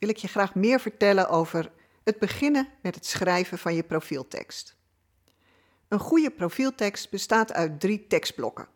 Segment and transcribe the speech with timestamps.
[0.00, 1.72] wil ik je graag meer vertellen over
[2.04, 4.76] het beginnen met het schrijven van je profieltekst.
[5.88, 8.68] Een goede profieltekst bestaat uit drie tekstblokken.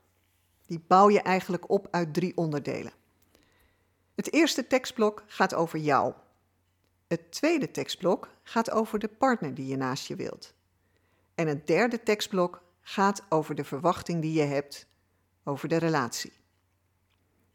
[0.66, 2.92] Die bouw je eigenlijk op uit drie onderdelen.
[4.14, 6.14] Het eerste tekstblok gaat over jou.
[7.06, 10.54] Het tweede tekstblok gaat over de partner die je naast je wilt.
[11.34, 14.86] En het derde tekstblok gaat over de verwachting die je hebt
[15.44, 16.32] over de relatie.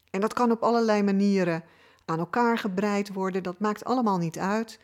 [0.10, 1.64] En dat kan op allerlei manieren
[2.10, 4.80] aan elkaar gebreid worden, dat maakt allemaal niet uit.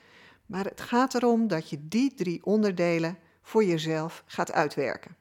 [0.46, 5.16] Maar het gaat erom dat je die drie onderdelen voor jezelf gaat uitwerken.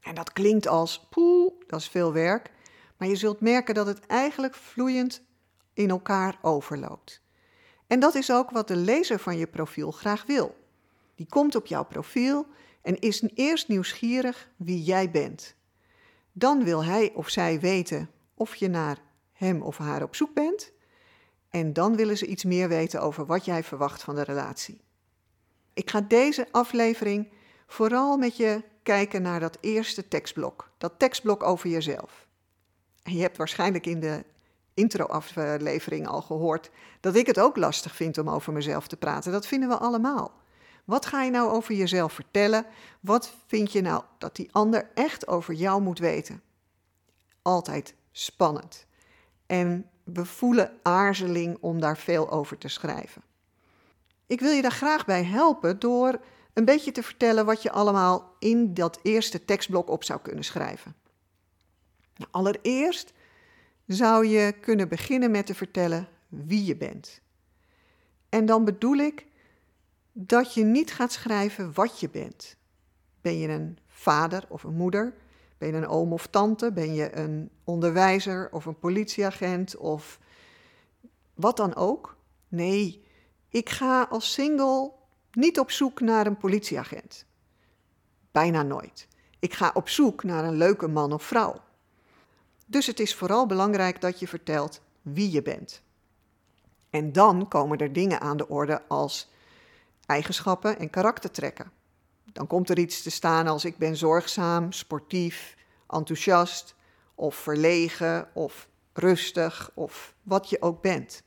[0.00, 2.50] En dat klinkt als poeh, dat is veel werk,
[2.96, 5.22] maar je zult merken dat het eigenlijk vloeiend
[5.72, 7.22] in elkaar overloopt.
[7.86, 10.56] En dat is ook wat de lezer van je profiel graag wil.
[11.14, 12.46] Die komt op jouw profiel
[12.82, 15.54] en is eerst nieuwsgierig wie jij bent.
[16.32, 18.98] Dan wil hij of zij weten of je naar
[19.32, 20.72] hem of haar op zoek bent.
[21.50, 24.80] En dan willen ze iets meer weten over wat jij verwacht van de relatie.
[25.74, 27.28] Ik ga deze aflevering
[27.66, 30.70] vooral met je kijken naar dat eerste tekstblok.
[30.78, 32.26] Dat tekstblok over jezelf.
[33.02, 34.24] En je hebt waarschijnlijk in de
[34.74, 36.70] intro-aflevering al gehoord
[37.00, 39.32] dat ik het ook lastig vind om over mezelf te praten.
[39.32, 40.32] Dat vinden we allemaal.
[40.84, 42.66] Wat ga je nou over jezelf vertellen?
[43.00, 46.42] Wat vind je nou dat die ander echt over jou moet weten?
[47.42, 48.86] Altijd spannend.
[49.46, 53.22] En we voelen aarzeling om daar veel over te schrijven.
[54.26, 56.20] Ik wil je daar graag bij helpen door
[56.52, 60.94] een beetje te vertellen wat je allemaal in dat eerste tekstblok op zou kunnen schrijven.
[62.16, 63.12] Nou, allereerst
[63.86, 67.20] zou je kunnen beginnen met te vertellen wie je bent.
[68.28, 69.26] En dan bedoel ik
[70.12, 72.56] dat je niet gaat schrijven wat je bent.
[73.20, 75.14] Ben je een vader of een moeder?
[75.60, 76.72] Ben je een oom of tante?
[76.72, 80.18] Ben je een onderwijzer of een politieagent of
[81.34, 82.16] wat dan ook?
[82.48, 83.04] Nee,
[83.48, 84.92] ik ga als single
[85.32, 87.26] niet op zoek naar een politieagent.
[88.32, 89.08] Bijna nooit.
[89.38, 91.60] Ik ga op zoek naar een leuke man of vrouw.
[92.66, 95.82] Dus het is vooral belangrijk dat je vertelt wie je bent.
[96.90, 99.30] En dan komen er dingen aan de orde als
[100.06, 101.72] eigenschappen en karaktertrekken.
[102.32, 105.56] Dan komt er iets te staan als ik ben zorgzaam, sportief,
[105.88, 106.74] enthousiast
[107.14, 111.22] of verlegen of rustig of wat je ook bent.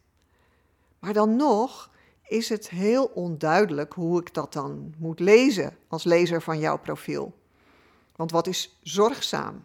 [1.00, 1.91] Maar dan nog
[2.28, 7.34] is het heel onduidelijk hoe ik dat dan moet lezen als lezer van jouw profiel.
[8.16, 9.64] Want wat is zorgzaam?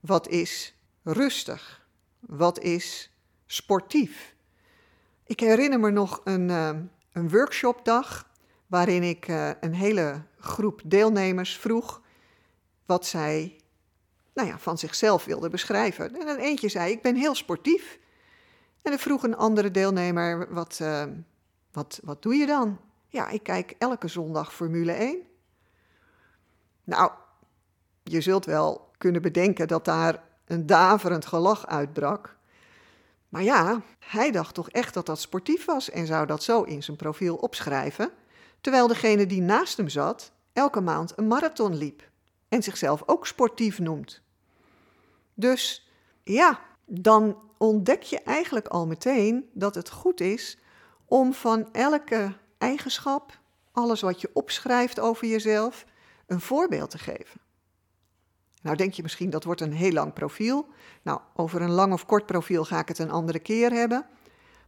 [0.00, 1.86] Wat is rustig?
[2.20, 3.10] Wat is
[3.46, 4.34] sportief?
[5.24, 6.70] Ik herinner me nog een, uh,
[7.12, 8.27] een workshopdag
[8.68, 12.02] waarin ik uh, een hele groep deelnemers vroeg
[12.86, 13.60] wat zij
[14.34, 16.20] nou ja, van zichzelf wilden beschrijven.
[16.20, 17.98] En een eentje zei: Ik ben heel sportief.
[18.82, 21.04] En dan vroeg een andere deelnemer: wat, uh,
[21.72, 22.78] wat, wat doe je dan?
[23.08, 25.18] Ja, ik kijk elke zondag Formule 1.
[26.84, 27.10] Nou,
[28.02, 32.36] je zult wel kunnen bedenken dat daar een daverend gelach uitbrak.
[33.28, 36.82] Maar ja, hij dacht toch echt dat dat sportief was en zou dat zo in
[36.82, 38.10] zijn profiel opschrijven,
[38.60, 42.10] terwijl degene die naast hem zat elke maand een marathon liep
[42.48, 44.22] en zichzelf ook sportief noemt.
[45.34, 45.90] Dus
[46.24, 50.58] ja, dan ontdek je eigenlijk al meteen dat het goed is
[51.04, 53.38] om van elke eigenschap,
[53.72, 55.84] alles wat je opschrijft over jezelf,
[56.26, 57.40] een voorbeeld te geven.
[58.62, 60.66] Nou denk je misschien dat wordt een heel lang profiel.
[61.02, 64.06] Nou, over een lang of kort profiel ga ik het een andere keer hebben.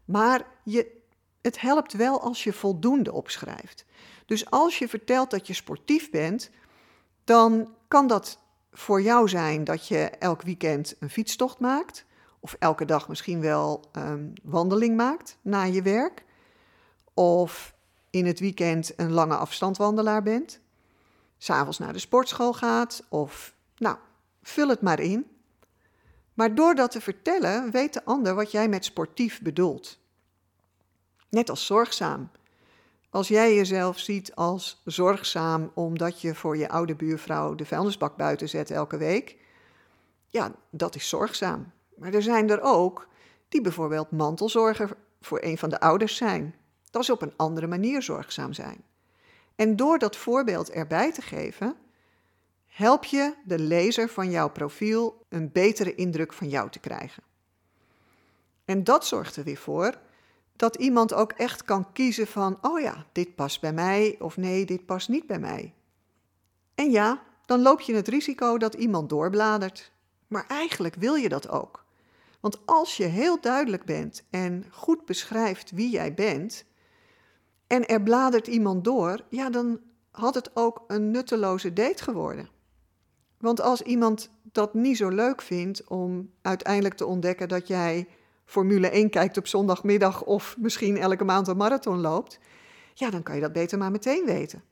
[0.05, 1.00] Maar je,
[1.41, 3.85] het helpt wel als je voldoende opschrijft.
[4.27, 6.51] Dus als je vertelt dat je sportief bent,
[7.25, 8.39] dan kan dat
[8.73, 12.05] voor jou zijn dat je elk weekend een fietstocht maakt.
[12.41, 16.25] Of elke dag misschien wel een wandeling maakt na je werk.
[17.15, 17.75] Of
[18.11, 20.61] in het weekend een lange afstandwandelaar bent.
[21.39, 23.03] S'avonds naar de sportschool gaat.
[23.09, 23.97] Of nou,
[24.43, 25.27] vul het maar in.
[26.35, 29.99] Maar door dat te vertellen, weet de ander wat jij met sportief bedoelt.
[31.31, 32.31] Net als zorgzaam.
[33.11, 38.49] Als jij jezelf ziet als zorgzaam omdat je voor je oude buurvrouw de vuilnisbak buiten
[38.49, 39.37] zet elke week,
[40.27, 41.73] ja, dat is zorgzaam.
[41.97, 43.09] Maar er zijn er ook
[43.49, 46.55] die bijvoorbeeld mantelzorger voor een van de ouders zijn.
[46.91, 48.85] Dat is op een andere manier zorgzaam zijn.
[49.55, 51.77] En door dat voorbeeld erbij te geven,
[52.67, 57.23] help je de lezer van jouw profiel een betere indruk van jou te krijgen.
[58.65, 59.99] En dat zorgt er weer voor
[60.61, 64.67] dat iemand ook echt kan kiezen van, oh ja, dit past bij mij of nee,
[64.67, 65.75] dit past niet bij mij.
[66.75, 69.93] En ja, dan loop je het risico dat iemand doorbladert.
[70.27, 71.85] Maar eigenlijk wil je dat ook.
[72.41, 76.65] Want als je heel duidelijk bent en goed beschrijft wie jij bent,
[77.67, 79.81] en er bladert iemand door, ja, dan
[80.11, 82.49] had het ook een nutteloze date geworden.
[83.39, 88.09] Want als iemand dat niet zo leuk vindt om uiteindelijk te ontdekken dat jij
[88.51, 92.39] Formule 1 kijkt op zondagmiddag of misschien elke maand een marathon loopt,
[92.95, 94.63] ja, dan kan je dat beter maar meteen weten.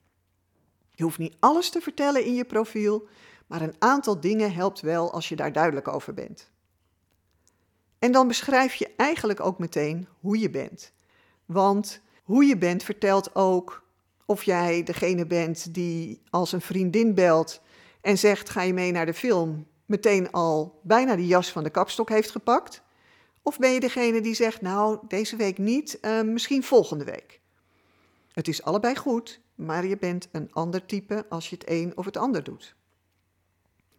[0.90, 3.08] Je hoeft niet alles te vertellen in je profiel,
[3.46, 6.50] maar een aantal dingen helpt wel als je daar duidelijk over bent.
[7.98, 10.92] En dan beschrijf je eigenlijk ook meteen hoe je bent.
[11.46, 13.82] Want hoe je bent vertelt ook
[14.26, 17.60] of jij degene bent die als een vriendin belt
[18.00, 21.70] en zegt: ga je mee naar de film, meteen al bijna de jas van de
[21.70, 22.86] kapstok heeft gepakt.
[23.42, 27.40] Of ben je degene die zegt: nou, deze week niet, uh, misschien volgende week.
[28.32, 32.04] Het is allebei goed, maar je bent een ander type als je het een of
[32.04, 32.76] het ander doet.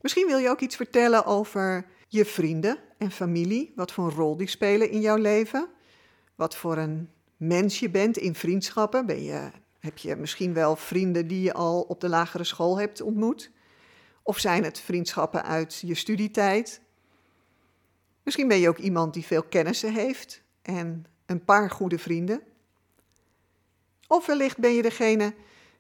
[0.02, 4.38] Misschien wil je ook iets vertellen over je vrienden en familie, wat voor een rol
[4.38, 5.70] die spelen in jouw leven,
[6.36, 9.06] wat voor een mens je bent in vriendschappen.
[9.06, 13.02] Ben je, heb je misschien wel vrienden die je al op de lagere school hebt
[13.02, 13.52] ontmoet?
[14.24, 16.82] Of zijn het vriendschappen uit je studietijd?
[18.24, 22.42] Misschien ben je ook iemand die veel kennissen heeft en een paar goede vrienden.
[24.08, 25.34] Of wellicht ben je degene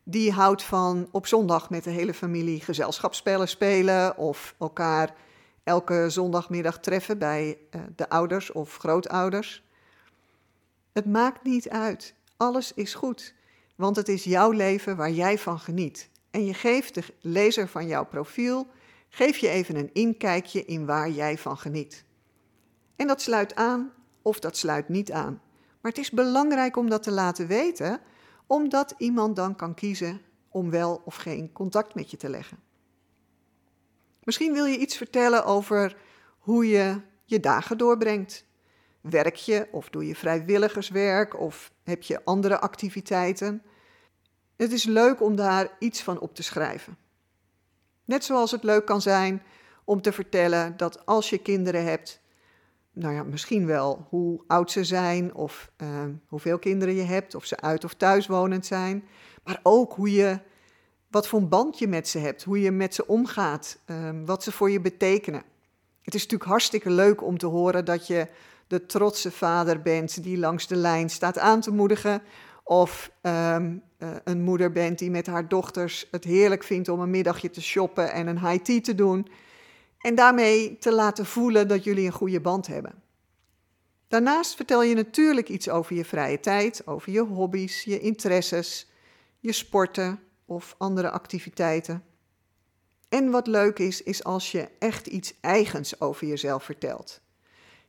[0.04, 5.16] die houdt van op zondag met de hele familie gezelschapsspellen spelen of elkaar
[5.64, 9.64] elke zondagmiddag treffen bij uh, de ouders of grootouders.
[10.94, 12.14] Het maakt niet uit.
[12.38, 13.34] Alles is goed,
[13.76, 16.10] want het is jouw leven waar jij van geniet.
[16.32, 18.68] En je geeft de lezer van jouw profiel,
[19.10, 22.04] geef je even een inkijkje in waar jij van geniet.
[23.00, 23.92] En dat sluit aan
[24.22, 25.42] of dat sluit niet aan.
[25.82, 28.02] Maar het is belangrijk om dat te laten weten,
[28.48, 32.60] omdat iemand dan kan kiezen om wel of geen contact met je te leggen.
[34.24, 35.98] Misschien wil je iets vertellen over
[36.40, 38.46] hoe je je dagen doorbrengt.
[39.02, 43.64] Werk je of doe je vrijwilligerswerk of heb je andere activiteiten?
[44.56, 46.98] Het is leuk om daar iets van op te schrijven.
[48.06, 49.44] Net zoals het leuk kan zijn
[49.84, 52.22] om te vertellen dat als je kinderen hebt,
[53.00, 55.88] nou ja, misschien wel hoe oud ze zijn of uh,
[56.28, 59.04] hoeveel kinderen je hebt, of ze uit of thuiswonend zijn,
[59.44, 60.40] maar ook hoe je,
[61.08, 64.44] wat voor een band je met ze hebt, hoe je met ze omgaat, uh, wat
[64.44, 65.44] ze voor je betekenen.
[66.02, 68.28] Het is natuurlijk hartstikke leuk om te horen dat je
[68.68, 72.22] de trotse vader bent die langs de lijn staat aan te moedigen.
[72.64, 77.10] Of um, uh, een moeder bent die met haar dochters het heerlijk vindt om een
[77.10, 79.28] middagje te shoppen en een high tea te doen.
[80.00, 83.04] En daarmee te laten voelen dat jullie een goede band hebben.
[84.08, 88.88] Daarnaast vertel je natuurlijk iets over je vrije tijd, over je hobby's, je interesses,
[89.40, 92.04] je sporten of andere activiteiten.
[93.10, 97.22] En wat leuk is, is als je echt iets eigens over jezelf vertelt.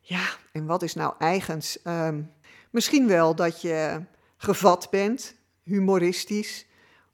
[0.00, 1.78] Ja, en wat is nou eigens?
[1.84, 2.32] Um,
[2.70, 4.02] misschien wel dat je
[4.36, 6.66] gevat bent, humoristisch,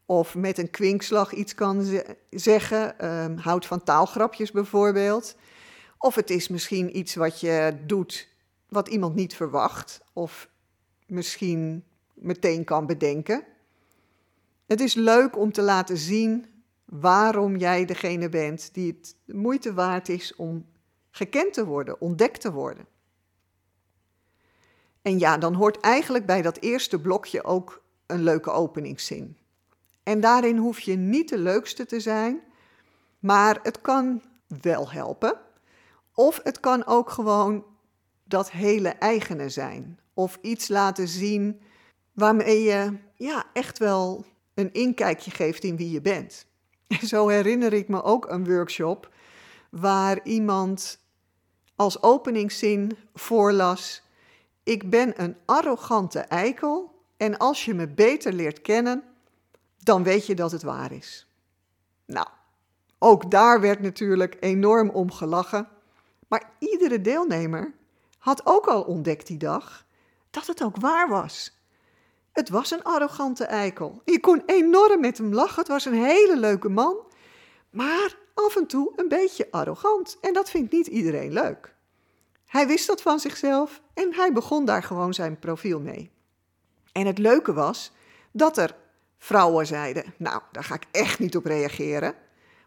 [0.06, 3.06] of met een kwinkslag iets kan zeggen.
[3.06, 5.36] Um, houdt van taalgrapjes bijvoorbeeld.
[5.98, 8.28] Of het is misschien iets wat je doet
[8.68, 10.48] wat iemand niet verwacht, of
[11.06, 11.84] misschien
[12.14, 13.44] meteen kan bedenken.
[14.66, 16.46] Het is leuk om te laten zien
[16.84, 20.66] waarom jij degene bent die het moeite waard is om
[21.10, 22.86] gekend te worden, ontdekt te worden.
[25.02, 29.36] En ja, dan hoort eigenlijk bij dat eerste blokje ook een leuke openingszin.
[30.06, 32.40] En daarin hoef je niet de leukste te zijn,
[33.18, 34.22] maar het kan
[34.60, 35.40] wel helpen.
[36.14, 37.64] Of het kan ook gewoon
[38.24, 39.98] dat hele eigene zijn.
[40.14, 41.60] Of iets laten zien
[42.12, 46.46] waarmee je ja, echt wel een inkijkje geeft in wie je bent.
[47.12, 49.12] Zo herinner ik me ook een workshop
[49.70, 50.98] waar iemand
[51.76, 54.02] als openingszin voorlas:
[54.62, 59.02] Ik ben een arrogante eikel en als je me beter leert kennen,
[59.86, 61.26] dan weet je dat het waar is.
[62.04, 62.26] Nou,
[62.98, 65.68] ook daar werd natuurlijk enorm om gelachen,
[66.28, 67.74] maar iedere deelnemer
[68.18, 69.86] had ook al ontdekt die dag
[70.30, 71.60] dat het ook waar was.
[72.32, 74.02] Het was een arrogante eikel.
[74.04, 75.58] Je kon enorm met hem lachen.
[75.58, 76.96] Het was een hele leuke man,
[77.70, 80.18] maar af en toe een beetje arrogant.
[80.20, 81.74] En dat vindt niet iedereen leuk.
[82.46, 86.10] Hij wist dat van zichzelf en hij begon daar gewoon zijn profiel mee.
[86.92, 87.92] En het leuke was
[88.32, 88.76] dat er
[89.18, 92.14] vrouwen zeiden: Nou, daar ga ik echt niet op reageren.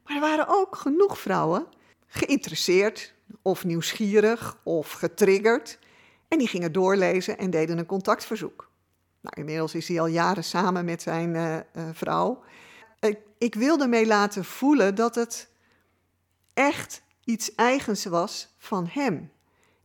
[0.06, 1.68] Maar er waren ook genoeg vrouwen
[2.08, 5.80] geïnteresseerd of nieuwsgierig of getriggerd.
[6.28, 8.70] En die gingen doorlezen en deden een contactverzoek.
[9.22, 11.62] Nou, inmiddels is hij al jaren samen met zijn uh, uh,
[11.94, 12.44] vrouw.
[13.00, 15.50] Ik, ik wilde mee laten voelen dat het
[16.54, 19.32] echt iets eigens was van hem.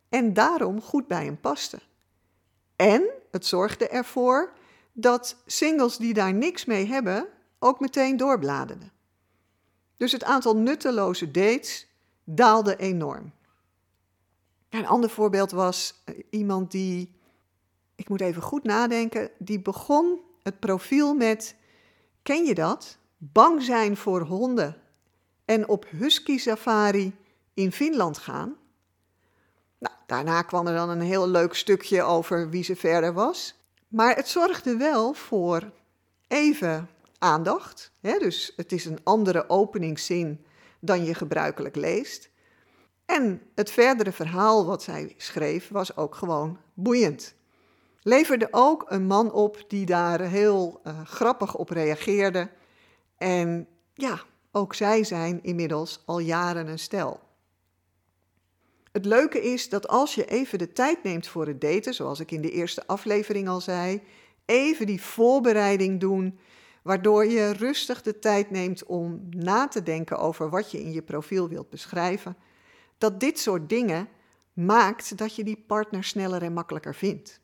[0.08, 1.80] En daarom goed bij hem paste.
[2.76, 4.52] En het zorgde ervoor
[4.96, 8.92] dat singles die daar niks mee hebben ook meteen doorbladerden.
[9.96, 11.86] Dus het aantal nutteloze dates
[12.24, 13.32] daalde enorm.
[14.68, 17.14] Een ander voorbeeld was eh, iemand die,
[17.94, 21.56] ik moet even goed nadenken, die begon het profiel met,
[22.22, 22.98] ken je dat?
[23.16, 24.76] Bang zijn voor honden
[25.44, 27.16] en op husky safari
[27.54, 28.56] in Finland gaan.
[29.78, 33.54] Nou, daarna kwam er dan een heel leuk stukje over wie ze verder was.
[33.94, 35.72] Maar het zorgde wel voor
[36.28, 37.92] even aandacht.
[38.00, 38.18] Hè?
[38.18, 40.44] Dus het is een andere openingszin
[40.80, 42.30] dan je gebruikelijk leest.
[43.06, 47.34] En het verdere verhaal wat zij schreef was ook gewoon boeiend.
[48.02, 52.50] Leverde ook een man op die daar heel uh, grappig op reageerde.
[53.16, 54.20] En ja,
[54.52, 57.20] ook zij zijn inmiddels al jaren een stel.
[58.94, 62.30] Het leuke is dat als je even de tijd neemt voor het daten, zoals ik
[62.30, 64.02] in de eerste aflevering al zei,
[64.44, 66.38] even die voorbereiding doen,
[66.82, 71.02] waardoor je rustig de tijd neemt om na te denken over wat je in je
[71.02, 72.36] profiel wilt beschrijven,
[72.98, 74.08] dat dit soort dingen
[74.52, 77.40] maakt dat je die partner sneller en makkelijker vindt.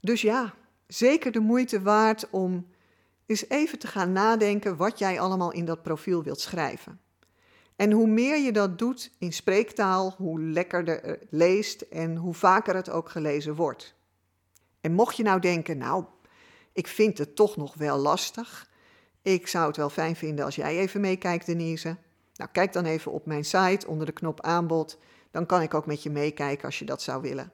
[0.00, 0.54] Dus ja,
[0.86, 2.66] zeker de moeite waard om
[3.26, 7.00] eens even te gaan nadenken wat jij allemaal in dat profiel wilt schrijven.
[7.76, 12.74] En hoe meer je dat doet in spreektaal, hoe lekkerder het leest en hoe vaker
[12.74, 13.94] het ook gelezen wordt.
[14.80, 16.04] En mocht je nou denken, nou,
[16.72, 18.70] ik vind het toch nog wel lastig.
[19.22, 21.96] Ik zou het wel fijn vinden als jij even meekijkt, Denise.
[22.34, 24.98] Nou, kijk dan even op mijn site onder de knop aanbod.
[25.30, 27.52] Dan kan ik ook met je meekijken als je dat zou willen.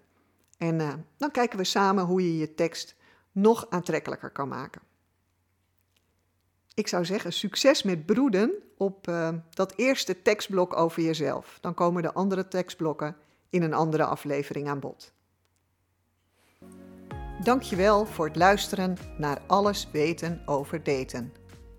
[0.58, 2.96] En uh, dan kijken we samen hoe je je tekst
[3.32, 4.82] nog aantrekkelijker kan maken.
[6.74, 11.58] Ik zou zeggen, succes met broeden op uh, dat eerste tekstblok over jezelf.
[11.60, 13.16] Dan komen de andere tekstblokken
[13.50, 15.12] in een andere aflevering aan bod.
[17.42, 21.32] Dankjewel voor het luisteren naar Alles weten over daten.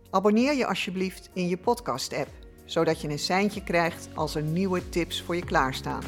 [0.09, 2.29] Abonneer je alsjeblieft in je podcast-app,
[2.65, 6.03] zodat je een seintje krijgt als er nieuwe tips voor je klaarstaan.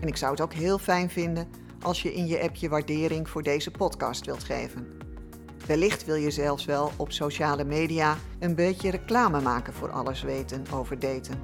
[0.00, 1.48] En ik zou het ook heel fijn vinden
[1.82, 5.07] als je in je app je waardering voor deze podcast wilt geven.
[5.68, 10.64] Wellicht wil je zelfs wel op sociale media een beetje reclame maken voor alles weten
[10.72, 11.40] over daten.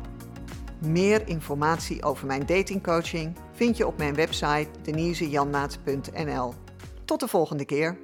[0.79, 6.55] Meer informatie over mijn datingcoaching vind je op mijn website denisejanmaat.nl.
[7.05, 7.99] Tot de volgende keer.